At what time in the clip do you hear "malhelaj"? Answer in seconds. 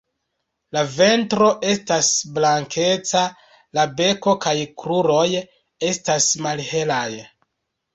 6.49-7.09